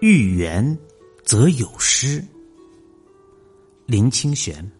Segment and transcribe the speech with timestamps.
[0.00, 0.78] 遇缘
[1.24, 2.24] 则有失。
[3.84, 4.70] 林清玄，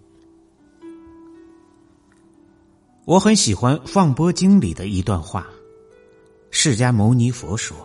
[3.04, 5.46] 我很喜欢《放波经》里的一段话。
[6.50, 7.76] 释迦牟尼佛说：“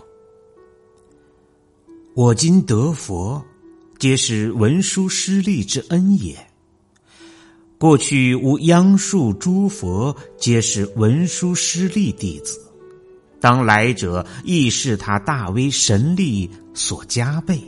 [2.13, 3.43] 我今得佛，
[3.97, 6.37] 皆是文殊师利之恩也。
[7.79, 12.61] 过去无央数诸佛，皆是文殊师利弟子。
[13.43, 17.61] 当来者，亦是他大威神力所加倍。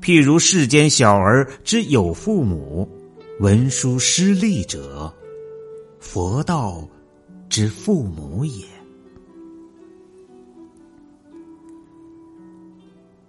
[0.00, 2.88] 譬如世间小儿之有父母，
[3.40, 5.12] 文殊师利者，
[5.98, 6.88] 佛道
[7.48, 8.64] 之父母也。”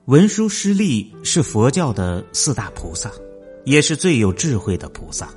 [0.05, 3.12] 文殊师利是佛教的四大菩萨，
[3.66, 5.27] 也是最有智慧的菩萨。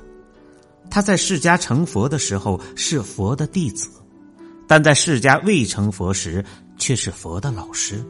[0.87, 3.89] 他在释迦成佛的时候是佛的弟子，
[4.67, 6.43] 但在释迦未成佛时
[6.77, 8.03] 却是佛的老师。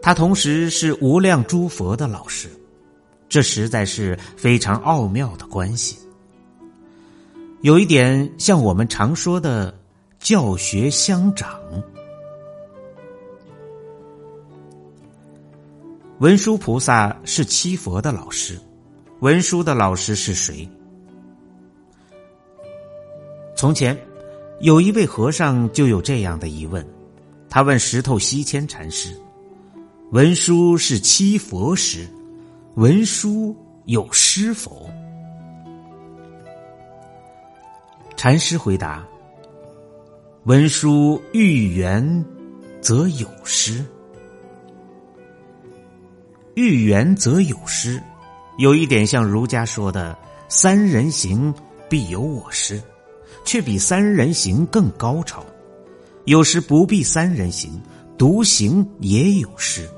[0.00, 2.48] 他同时是无量诸佛的老师，
[3.28, 5.96] 这实在是非常奥妙的关系。
[7.60, 9.72] 有一点像我们常说的
[10.18, 11.60] 教学相长。
[16.18, 18.58] 文殊菩萨是七佛的老师，
[19.20, 20.68] 文殊的老师是谁？
[23.56, 23.96] 从前
[24.62, 26.86] 有一位和尚就有这样的疑问，
[27.50, 29.12] 他问石头西迁禅师
[30.12, 32.06] ：“文殊是七佛师，
[32.76, 34.88] 文殊有师否？”
[38.16, 39.04] 禅师回答
[40.46, 42.24] ：“文殊遇缘，
[42.80, 43.84] 则有师。”
[46.54, 48.00] 遇缘则有失，
[48.58, 50.16] 有一点像儒家说的
[50.48, 51.52] “三人行，
[51.88, 52.80] 必有我师”，
[53.44, 55.44] 却比三人行更高超。
[56.24, 57.80] 有时不必三人行，
[58.16, 59.88] 独行也有失。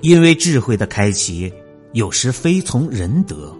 [0.00, 1.52] 因为智慧的开启，
[1.92, 3.56] 有时非从人得，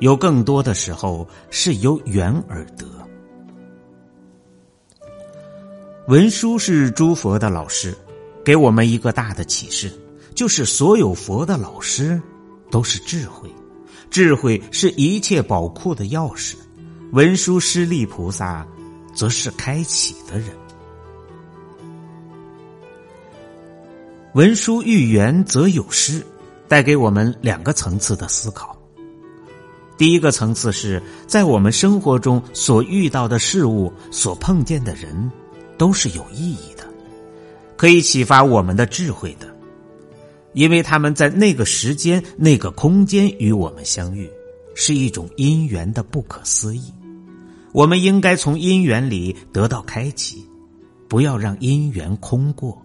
[0.00, 2.86] 有更多的时候是由缘而得。
[6.08, 7.96] 文殊是诸佛的老师，
[8.44, 9.90] 给我们一个大的启示。
[10.34, 12.20] 就是所有佛的老师，
[12.70, 13.50] 都是智慧，
[14.10, 16.56] 智慧是一切宝库的钥匙。
[17.12, 18.66] 文殊师利菩萨，
[19.14, 20.48] 则是开启的人。
[24.34, 26.22] 文殊遇缘则有失，
[26.68, 28.76] 带给我们两个层次的思考。
[29.96, 35.30] 第一个层次是在我们生活中所遇到的事物、所碰见的人，
[35.78, 36.84] 都是有意义的，
[37.76, 39.46] 可以启发我们的智慧的。
[40.52, 44.28] 因为他们在那个时间、那个空间与我们相遇，
[44.76, 46.92] 是一种因缘的不可思议。
[47.72, 50.46] 我们应该从因缘里得到开启，
[51.08, 52.80] 不要让因缘空过。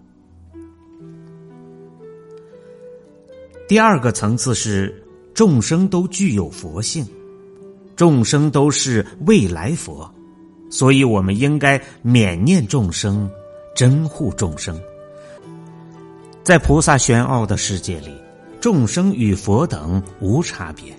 [3.68, 5.04] 第二个层次是
[5.34, 7.08] 众生都具有佛性，
[7.96, 10.12] 众生都是未来佛，
[10.70, 13.30] 所以我们应该缅念众生，
[13.76, 14.78] 珍护众生。
[16.44, 18.12] 在菩萨玄奥的世界里，
[18.60, 20.94] 众生与佛等无差别，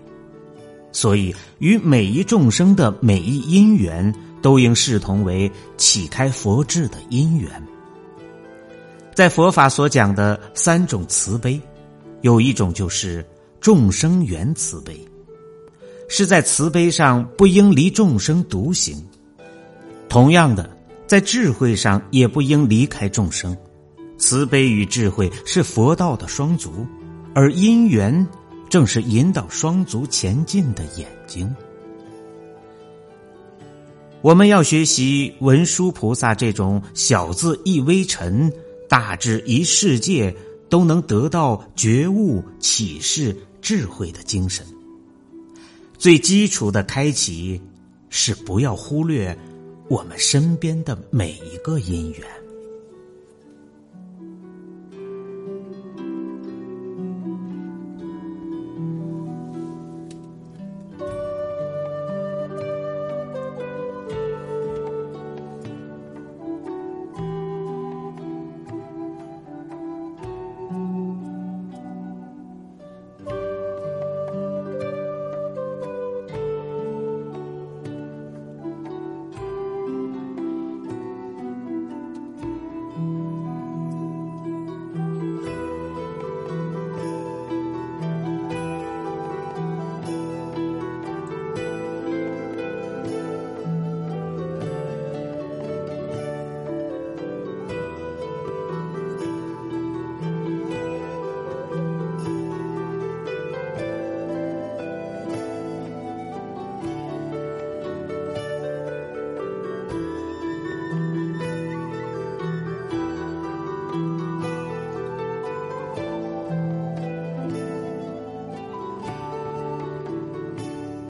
[0.92, 7.50] 所以与每一众生的每一因缘，都应视同为启开佛智的因缘。
[9.14, 11.60] 在佛法所讲的三种慈悲，
[12.20, 13.24] 有一种就是
[13.60, 14.98] 众生缘慈悲，
[16.08, 18.96] 是在慈悲上不应离众生独行；
[20.08, 20.68] 同样的，
[21.06, 23.56] 在智慧上也不应离开众生。
[24.18, 26.86] 慈悲与智慧是佛道的双足，
[27.34, 28.26] 而因缘
[28.72, 31.54] 正是引导双足前进的眼睛。
[34.22, 38.50] 我们要学习文殊菩萨这种小字一微尘，
[38.88, 40.34] 大至一世界
[40.70, 44.64] 都能得到觉悟、启示、智慧的精神。
[45.98, 47.60] 最基础的开启
[48.08, 49.38] 是不要忽略
[49.90, 52.41] 我们身边的每一个因缘。